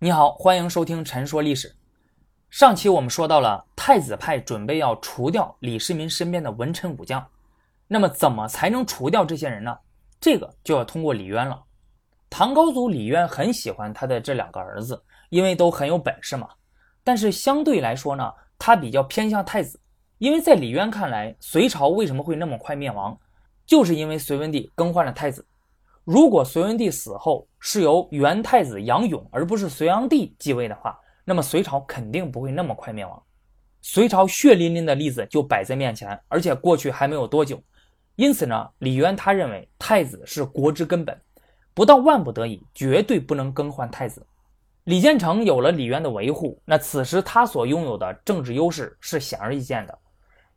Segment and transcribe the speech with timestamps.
[0.00, 1.68] 你好，欢迎收听《陈说历史》。
[2.50, 7.26] 上期我们说到了太子派准备要除掉李世民身边的文臣武将，
[7.88, 9.76] 那么怎么才能除掉这些人呢？
[10.20, 11.60] 这个就要通过李渊了。
[12.30, 16.48] 唐高祖李渊很喜欢他的这两个儿子，因为都很有本事嘛。
[17.02, 19.80] 但是相对来说呢，他比较偏向太子，
[20.18, 23.18] 因为在李渊看来，隋朝为什么会那么快灭亡，
[23.66, 25.44] 就是因为隋文帝更换了太子。
[26.10, 33.22] 如果隋文帝死后是由元太子杨勇而不是隋炀帝继位的话，那么隋朝肯定不会那么快灭亡。
[33.82, 37.62] 隋朝血淋淋的例子就摆在面前，而且过去还没有多久。
[38.16, 41.14] 因此呢，李渊他认为太子是国之根本，
[41.74, 44.26] 不到万不得已，绝对不能更换太子。
[44.84, 49.98] 李建成有了李渊的维护，那此时他所拥有的政治优势是显而易见的，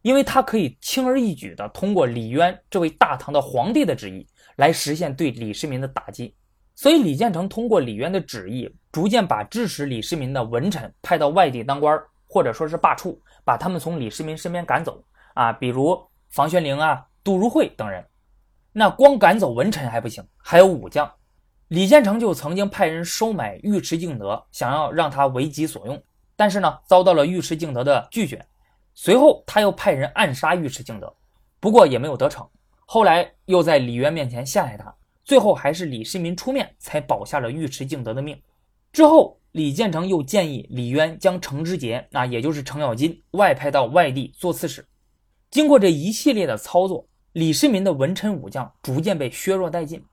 [0.02, 4.28] 因为他可以轻而易举地通过李渊这位大唐的皇帝的旨意。
[4.58, 6.36] 来实现对李世民的打击，
[6.76, 18.06] 所以李建成通过李渊的旨意，逐渐把支持李世民的文臣派到外地当官，或者说是罢黜，把他们从李世民身边赶走啊，比如房玄龄啊、杜如晦等人。
[18.72, 21.10] 那光赶走文臣还不行，还有武将。
[21.70, 26.00] 李建成就曾经派人收买尉迟敬德，想要让他为己所用，
[26.36, 28.46] 但是呢，遭到了尉迟敬德的拒绝。
[28.94, 31.14] 随后他又派人暗杀尉迟敬德，
[31.60, 32.48] 不过也没有得逞。
[32.86, 38.40] 后来又在李渊面前陷害他，最后还是李世民出面才保下了尉迟敬德的命。
[38.92, 44.86] 之后，李建成又建议李渊将程知节，那也就是程咬金外派到外地做刺史。
[45.50, 50.04] 经过这一系列的操作，李世民的文臣武将逐渐被削弱殆尽。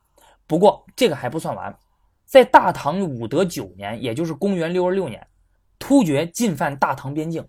[0.46, 1.76] 不过这个还不算完，
[2.24, 5.26] 在大唐武德九年，也就是公元六二六年，
[5.80, 7.44] 突厥进犯大唐边境。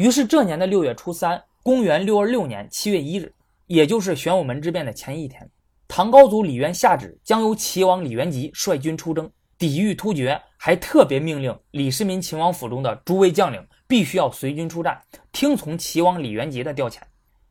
[0.00, 3.30] 于是这年的六月初三，公元六二六年七月一日。
[3.66, 5.46] 也就是玄武门之变的前一天，
[5.86, 14.98] 唐高祖李渊下旨，将由齐王李元吉率军出征，抵御突厥，还特别命令李世民秦王府中的诸位将领必须要随军出战，
[15.32, 17.00] 听从齐王李元吉的调遣。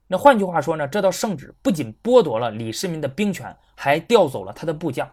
[0.07, 5.07] 那换句话说呢，这道圣旨不仅剥夺了李世民的兵权，还调走了他的部将，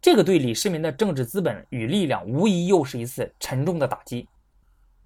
[0.00, 4.26] 这个对李世民的政治资本与力量，无疑又是一次沉重的打击。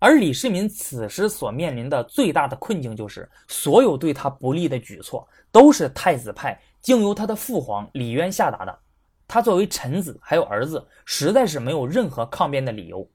[0.01, 8.79] 而李世民此时所面临的最大的困境，就是所有对他不利的举措都是太子派经由他的父皇李渊下达的。
[9.27, 13.07] 他作为臣子，还有儿子，实在是没有任何抗辩的理由。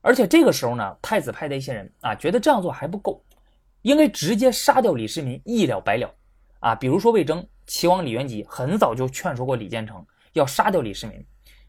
[0.00, 3.22] 而且这个时候呢，太子派的一些人啊，觉得这样做还不够，
[3.82, 6.14] 应该直接杀掉李世民，一了百了。
[6.60, 11.22] 啊，比如说魏征，齐王李元吉很早就劝说过李建成要杀掉李世民，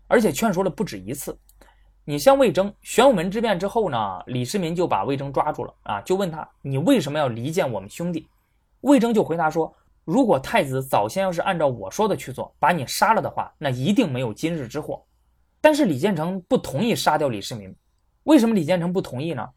[0.08, 1.38] 而且劝说了不止一次。
[2.04, 8.28] 你像魏征，玄武门之变之后呢，李世民就把魏征抓住了啊，就问他你为什么要离间我们兄弟？
[8.82, 9.72] 魏征就回答说，
[10.04, 15.04] 如果太子早先要是按照我说的去做，把你杀了的话，那一定没有今日之祸。
[15.62, 17.74] 但是李建成不同意杀掉李世民，
[18.24, 19.48] 为什么李建成不同意呢？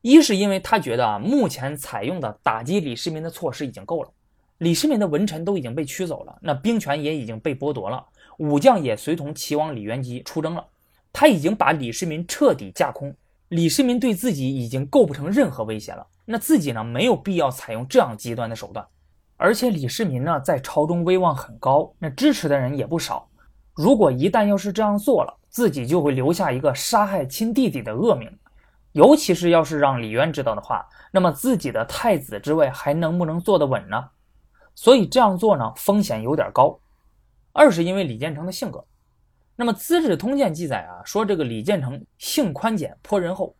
[0.00, 4.10] 一是因为他觉得啊，目前采用的打击李世民的措施已经够了，
[4.58, 8.06] 李世民的文臣都已经被驱走了，那兵权也已经被剥夺了，
[8.38, 10.64] 武将也随同齐王李元吉出征了。
[11.12, 13.14] 他已经把李世民彻底架空，
[13.48, 16.06] 李世民对自己已经构不成任何威胁了。
[16.24, 18.86] 那自己呢，没有必要采用这样极端的手段。
[19.36, 23.28] 而且李世民呢，在朝中威望很高，那支持的人也不少。
[23.74, 28.30] 如果一旦要是这样做了，自己就会留下一个杀害亲弟弟的恶名。
[28.92, 34.08] 尤其是要是让李渊知道的话，那么自己的太子之位还能不能坐得稳呢？
[34.74, 36.78] 所以这样做呢，风险有点高。
[37.52, 38.84] 二是因为李建成的性格。
[39.60, 43.56] 那么《资治通鉴》记载啊，说这个李建成性宽简，颇仁厚，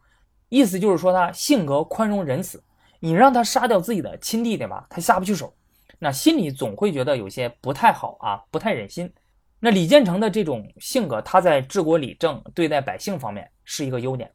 [0.49, 2.63] 意思就是说他性格宽容仁慈。
[3.01, 5.53] 你让他杀掉自己的亲弟弟吧，他下不去手，
[5.99, 9.13] 那心里总会觉得有些不太好啊，不太忍心。
[9.59, 14.31] 那李建成的这种性格，他在治国理政、对待百姓方面是一个优点，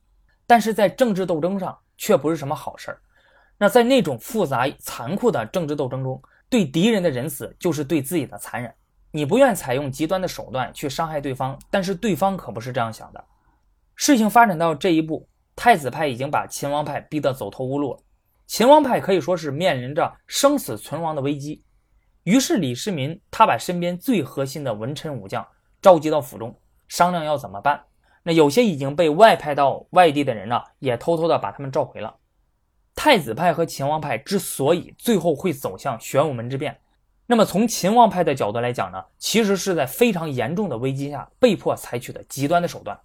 [0.45, 2.99] 但是在政治斗争上却不是什么好事儿。
[3.57, 8.73] 那在那种复杂残酷的政治斗争中，对敌人的仁慈就是对自己的残忍。
[9.15, 13.23] 你不愿采用极端的手段去伤害对方，但是对方可不是这样想的。
[13.93, 17.99] 事情发展到这一步，太子派已经把秦王派逼得走投无路了。
[18.47, 21.63] 秦王派可以说是面临着生死存亡的危机。
[22.23, 25.47] 于是李世民他把身边最核心的文臣武将
[25.79, 27.83] 召集到府中，商量要怎么办。
[28.23, 32.15] 那有些已经被外派到外地的人呢，也偷偷的把他们召回了。
[32.95, 36.79] 太子派和秦王派之所以最后会走向玄武门之变。
[37.25, 42.99] 那么从秦王派的角度来讲呢，其实是在非常严重的危机下被迫采取的极端的手段，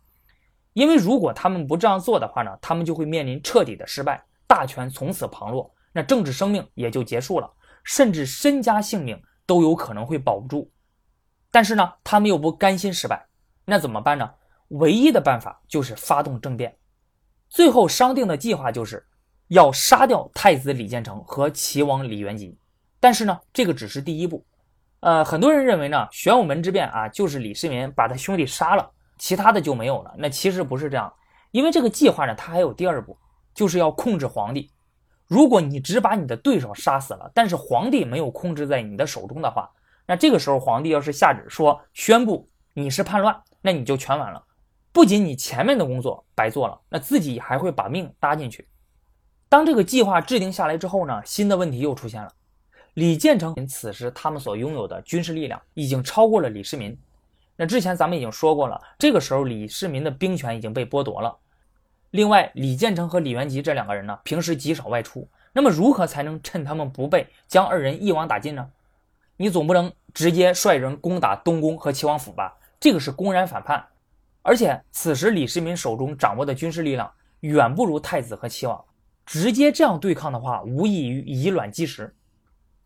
[0.72, 7.48] 因为如果他们不这样做的话呢，他们就会面临彻底的失败，大权从此旁落，那政治生命也就结束了，
[7.84, 10.70] 甚至身家性命都有可能会保不住。
[11.50, 13.26] 但是呢，他们又不甘心失败，
[13.64, 14.30] 那怎么办呢？
[14.68, 16.76] 唯一的办法就是发动政变。
[17.48, 19.06] 最后商定的计划就是
[19.46, 22.58] 要杀掉太子李建成和齐王李元吉。
[23.00, 24.44] 但是呢，这个只是第一步。
[25.00, 30.12] 呃，很多人认为呢，玄武门之变啊，就是李世民把他兄弟杀了，其他的就没有了。
[30.18, 31.12] 那其实不是这样，
[31.52, 33.16] 因为这个计划呢，他还有第二步，
[33.54, 34.72] 就是要控制皇帝。
[35.26, 39.70] 如果你只把你的对手杀死了，但是皇帝没有控制在你的手中的话，
[40.06, 44.42] 那这个时候皇帝要是下旨说宣布你是叛乱，那你就全完了。
[44.90, 48.66] 不仅你前面的工作白做了，那自己还会把命搭进去。
[49.48, 52.32] 当这个计划制定下来之后呢，新的问题又出现了。
[52.98, 56.98] 李建成此时他们所拥有的军事力量已经超过了李世民。
[57.54, 61.36] 那之前咱们已经说过了，这个时候李世民的兵权已经被剥夺了。
[62.10, 65.28] 另外，李建成和李元吉这两个人呢，平时极少外出。
[65.52, 68.68] 那么，如何才能趁他们不备，将二人一网打尽呢？
[69.36, 72.58] 你总不能直接率人攻打东宫和齐王府吧？
[72.80, 73.86] 这个是公然反叛。
[74.42, 77.08] 而且，此时李世民手中掌握的军事力量
[77.42, 78.84] 远不如太子和齐王，
[79.24, 82.12] 直接这样对抗的话，无异于以卵击石。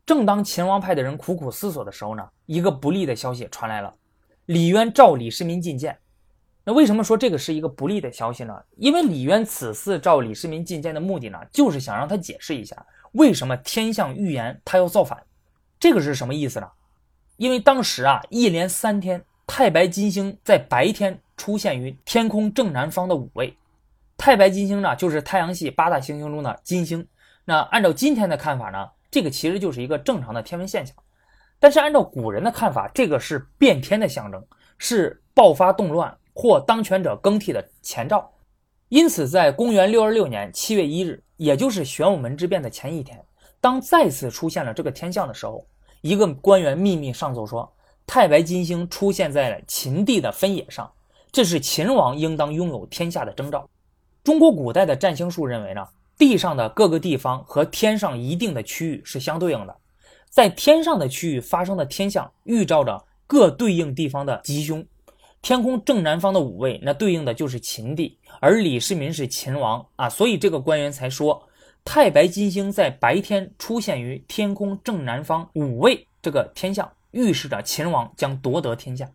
[0.04, 3.94] 正当秦王派的人苦苦思索的时候呢，一个不利的消息传来了：
[4.46, 5.96] 李渊召李世民觐见。
[6.64, 8.54] 那为什么说这个是一个不利的消息呢？
[8.76, 15.22] 因为李渊此次召李世民觐见的目的呢，就是想让他解释一下为什么天象预言他要造反。
[15.78, 16.69] 这个是什么意思呢？
[17.37, 23.56] 因为当时啊，一连三天，太白金星在白天出现于天空正南方的五位。
[24.16, 27.06] 太白金星呢，就是太阳系八大行星中的金星。
[27.44, 28.88] 那按照今天的看法呢？
[29.12, 30.97] 这个其实就是一个正常的天文现象，
[31.61, 34.43] 但是按照古人的看法，这个是变天的象征，
[34.79, 38.32] 是爆发动乱或当权者更替的前兆。
[38.88, 43.23] 因此，在公元六二六年七月一日，也就是玄武门之变的前一天，
[43.61, 45.62] 当再次出现了这个天象的时候，
[46.00, 47.70] 一个官员秘密上奏说，
[48.06, 50.91] 太白金星出现在了秦地的分野上，
[51.31, 53.69] 这是秦王应当拥有天下的征兆。
[54.25, 55.87] 中国古代的占星术认为呢？
[56.19, 59.76] 地上的各个地方和天上一定的区域是相对应的，
[60.31, 64.85] 在天上的区域发生的天象，预兆着各对应地方的吉凶。
[65.41, 71.43] 天空正南方的五位，那对应的就是秦地，而李世民是秦王啊，所以这个官员才说，
[71.85, 79.11] 太白金星在白天出现于天空正南方五位，这个天象预示着秦王将夺得天下。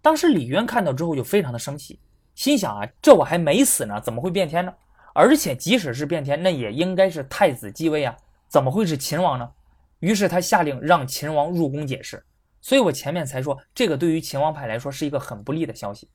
[0.00, 1.98] 当时李渊看到之后就非常的生气，
[2.34, 4.72] 心想啊，这我还没死呢，怎么会变天呢？
[5.14, 8.16] 而且，即使是变天，那也应该是太子继位啊，
[8.48, 9.50] 怎么会是秦王呢？
[9.98, 12.24] 于是他下令让秦王入宫解释。
[12.60, 16.08] 所以我前面才说，这个对于秦王派来说是一个很不利的消息。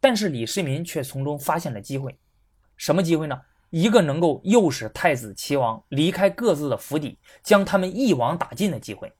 [0.00, 2.18] 但是李世民却从中发现了机会，
[2.76, 3.40] 什么机会呢？
[3.70, 9.12] 一个能够诱使太子、齐王离开各自的府邸，将他们一网打尽的机会。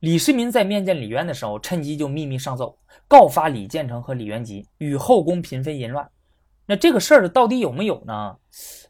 [0.00, 6.08] 李世民在面见李渊的时候，趁机就秘密上奏，告发李建成和李元吉与后宫嫔妃淫乱。
[6.70, 8.36] 那这个事儿到底有没有呢？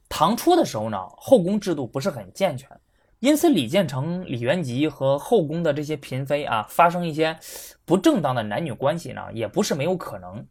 [0.09, 2.69] 唐初的时候呢，后宫制度不是很健全，
[3.21, 7.39] 因此李建成、李元吉和后宫的这些嫔妃啊，发生一些
[7.85, 10.45] 不正当的男女关系呢，也不是没有可能。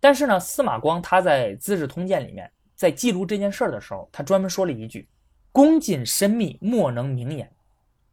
[0.00, 5.06] 但是呢，司马光他在《资治通鉴》里面在记录这件事儿的时候，他专门说了一句
[5.52, 7.52] ：“宫禁深密，莫能明言。”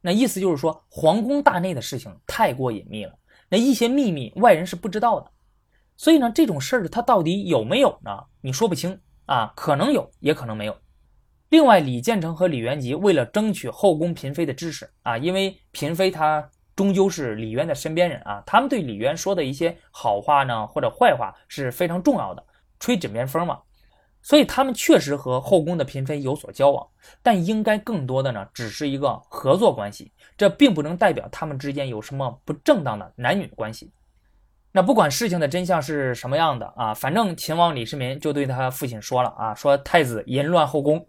[0.02, 3.14] 那意思就是说，皇宫大内的事情太过隐秘了，
[3.48, 5.32] 那一些秘密外人是不知道的。
[6.00, 8.24] 所以呢，这种事儿它到底有没有呢？
[8.40, 10.74] 你说不清啊，可能有，也可能没有。
[11.50, 22.42] 另外，李建成和李元吉为了争取后宫嫔妃的支持啊，因为嫔妃她终究是李渊的身边人啊，他们对李渊说的一些好话呢，或者坏话是非常重要的，
[22.80, 23.60] 吹枕边风嘛。
[24.22, 26.88] 所以他们确实和后宫的嫔妃有所交往，
[27.22, 33.92] 但应该更多的呢，只是一个合作关系，这并不能代表他们之间有什么不正当的男女关系。
[34.72, 41.06] 那不管事情的真相是什么样的啊，反正秦王李世民就对他父亲说了啊，说太子淫乱后宫。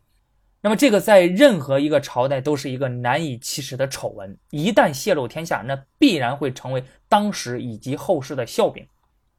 [0.62, 8.86] 那么这个在任何一个朝代都是一个难以启齿的丑闻，一旦泄露天下，那必然会成为当时以及后世的笑柄。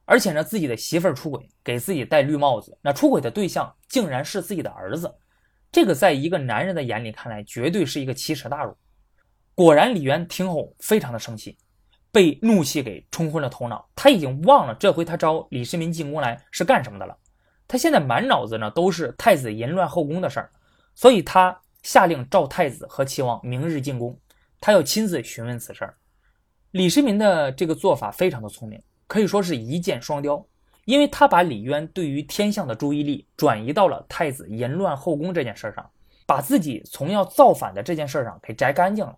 [0.06, 5.14] 而且呢，自己的媳妇儿出轨，给自己戴绿帽子，那出轨的对象竟然是自己的儿子，
[5.72, 8.76] 这个在一个男人的眼里看来，绝对是一个奇耻大辱。
[9.54, 11.58] 果然，李渊听后非常的生气。
[12.12, 17.18] 被怒气给冲昏了头脑，他已经忘了这回他招李世民进宫来是干什么的了。
[17.68, 20.52] 他现在满脑子呢都是太子淫乱后宫的事儿，
[20.94, 24.20] 所以他下令召太子和齐王明日进宫，
[24.60, 25.90] 他要亲自询问此事。
[26.72, 30.46] 李世民的这个做法非常的聪明，可以说是一箭双雕，
[30.84, 35.90] 因为他把李渊对于天象的注意力转移到了太子淫乱后宫这件事上，
[36.26, 39.18] 把自己从要造反的这件事上给摘干净了，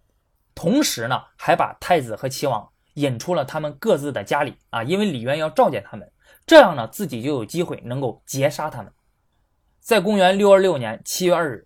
[0.53, 2.69] 同时呢还把太子和齐王。
[2.95, 6.09] 引出了他们各自的家里啊，因为李渊要召见他们，
[6.45, 8.91] 这样呢，自己就有机会能够截杀他们。
[9.79, 11.65] 在公元六二六年七月二日，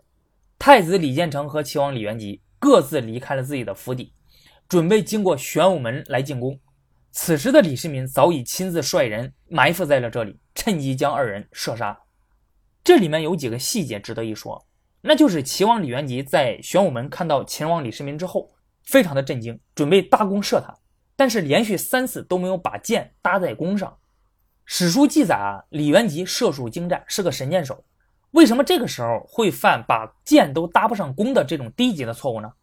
[0.58, 4.12] 太子李建成和齐王李元吉各自离开了自己的府邸，
[4.68, 6.60] 准备经过玄武门来进攻。
[7.12, 11.98] 此时的李世民早已亲自率人埋伏在了这里，趁机将二人射杀。
[12.84, 14.66] 这里面有几个细节值得一说，
[15.02, 18.50] 那就是齐王李元吉在玄武门看到秦王李世民之后，
[18.84, 20.74] 非常的震惊，准备大弓射他，
[21.18, 23.98] 但是连续三次都没有把箭搭在弓上。
[24.64, 27.84] 史书记载啊，李元吉射术精湛，是个神箭手。
[28.32, 32.54] 为什么这个时候会犯把箭都搭不上弓的这种低级的错误呢？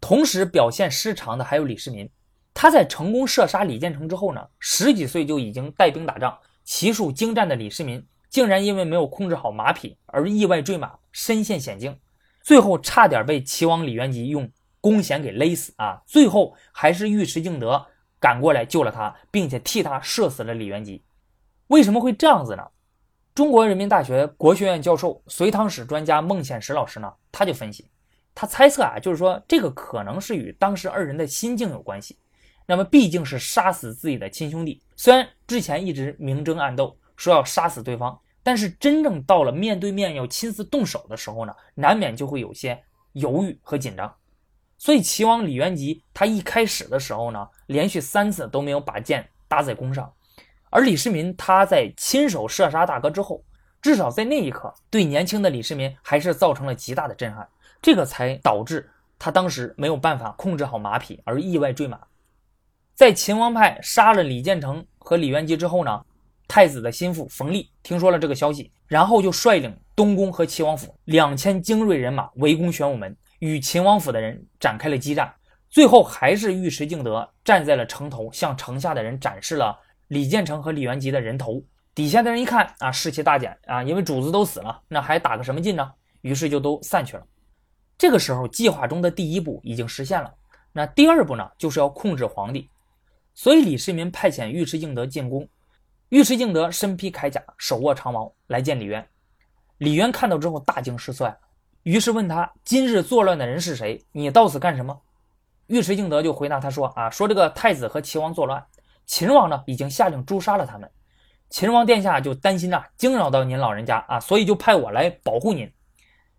[0.00, 2.10] 同时表现失常的还有李世民，
[2.52, 11.98] 他在成功射杀李建成之后呢，十几岁就已经带兵打仗、骑术精湛的李世民，竟然因为没有控制好马匹而意外坠马，身陷险境，
[12.42, 14.50] 最后差点被齐王李元吉用
[14.86, 16.00] 弓弦给勒死啊！
[16.06, 17.84] 最后还是尉迟敬德
[18.20, 21.02] 赶过来救了他，并且替他射死了李元吉。
[21.66, 22.62] 为什么会这样子呢？
[23.34, 27.90] 中国人民大学国学院教授、隋唐史专家孟显实老师呢，他就分析，
[28.32, 32.16] 他猜测啊，就是说这个可能是与当时二人的心境有关系。
[32.64, 42.80] 那么毕竟是杀死自己的亲兄弟，虽然之前一直明争暗斗，说要杀死对方，但是真正到了面对面要亲自动手的时候呢，难免就会有些
[43.14, 44.14] 犹豫和紧张。
[44.78, 50.12] 所以齐王李元吉他一开始的时候呢，连续三次都没有把箭搭在弓上。
[50.70, 53.42] 而李世民他在亲手射杀大哥之后，
[53.80, 57.48] 至少在那一刻，对年轻的李世民还是造成了极大的震撼，
[57.80, 61.98] 这个才导致他当时没有办法控制好马匹而意外坠马。
[62.94, 66.04] 在秦王派杀了李建成和李元吉之后呢，
[66.48, 75.32] 太子的心腹冯立听说了这个消息，然后就率领东宫和齐王府两千精锐人马围攻玄武门，与秦王府的人展开了激战。
[75.68, 79.78] 最后还是尉迟敬德站在了城头，向城下的人展示了。
[80.08, 81.60] 李建成和李元吉的人头
[81.92, 85.92] 底下的人一看啊，士气大减啊，因为主子都死了，那还打个什么劲呢？
[86.20, 87.26] 于是就都散去了。
[87.98, 90.32] 这个时候，计划中的第一步已经实现了。
[90.72, 92.70] 那第二步呢，就是要控制皇帝。
[93.34, 95.48] 所以李世民派遣尉迟敬德进宫。
[96.10, 99.04] 尉迟敬德身披铠甲，手握长矛来见李渊。
[99.78, 101.36] 李渊看到之后大惊失色呀，
[101.86, 104.04] 于是问他：“今日作乱的人是谁？
[104.10, 105.00] 你到此干什么？”
[105.68, 108.60] 尉迟敬德就回答他说：“啊，说这个太子和齐王作乱。”
[109.06, 110.90] 秦王呢，已经下令诛杀了他们。
[111.48, 115.72] 秦王殿下就担心呐，惊扰到您老人家啊，所以就派我来保护您。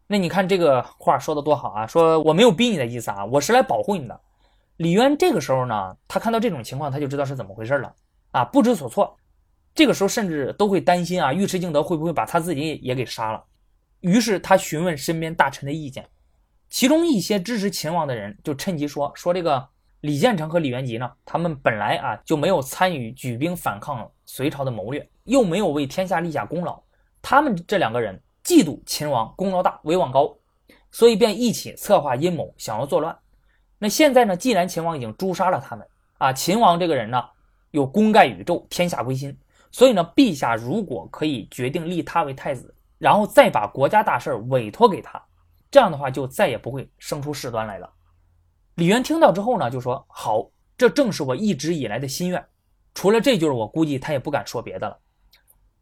[0.05, 4.19] 那你看这个话说的多好啊，说我没有逼你的意思啊，我是来保护你的。
[4.75, 7.95] 李渊这个时候呢，他看到这种情况，他就知道是怎么回事了
[8.31, 9.15] 啊，不知所措。
[9.73, 13.41] 这个时候甚至都会担心啊，尉迟敬德会不会把他自己也给杀了？
[14.01, 16.07] 于是他询问身边大臣的意见，
[16.69, 19.69] 其中一些支持秦王的人就趁机说说这个。
[20.01, 21.11] 李建成和李元吉呢？
[21.25, 26.79] 他们本来啊就没有参与举兵反抗隋朝的谋略，又没有为天下立下功劳。
[27.19, 30.37] 他们这两个人嫉妒秦王功劳大、威望高，
[30.91, 33.17] 所以便一起策划阴谋，想要作乱。
[33.79, 34.37] 那现在呢？
[34.37, 35.85] 既然秦王已经诛杀了他们
[36.19, 37.21] 啊，秦王这个人呢
[37.71, 39.35] 有功盖宇宙、天下归心，
[39.71, 45.21] 所以呢，陛下如果可以决定立他为太子，然后再把国家大事委托给他，
[45.69, 47.89] 这样的话就再也不会生出事端来了。
[48.75, 52.43] 李渊听到之后呢，就说：“好，这正是我一直以来的心愿。
[52.93, 54.97] 除了这就是我估计他也不敢说别的了。”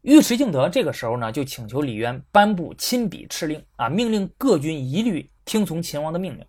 [0.02, 6.46] 尉迟敬德这个时候呢，就请求李渊颁布亲笔敕令啊，命令各军一律听从秦王的命令。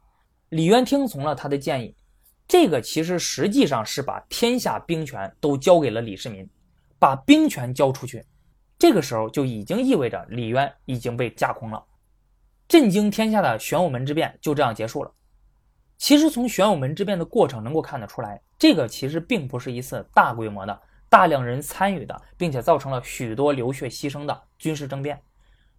[0.49, 1.95] 李渊听从了他的建议，
[2.47, 6.47] 这个其实实际上是把天下兵权都交给了李世民，
[6.99, 8.23] 把兵权交出去，
[8.79, 11.83] 这个时候就已经意味着李渊已经被架空了，
[12.67, 15.11] 震惊天下的玄武门之变就这样结束了。
[15.97, 25.19] 其实从玄武门之变的过程能够看得出来，这个其实并不是一次大规模的、大量人参与的，并且造成了许多流血牺牲的军事政变，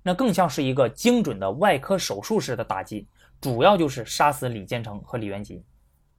[0.03, 3.07] 那更像是一个精准的外科手术式的打击，
[3.41, 5.63] 主要就是杀死李建成和李元吉。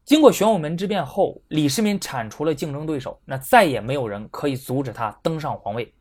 [0.05, 5.93] 经过玄武门之变后，李世民铲除了竞争对手，那再也没有人可以阻止他登上皇位。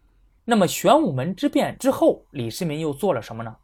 [0.50, 3.54] 那么玄武门之变之后，李世民又做了什么呢？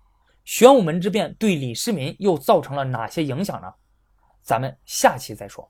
[0.45, 3.73] 玄武门之变对李世民又造成了哪些影响呢？
[4.43, 5.67] 咱们下期再说。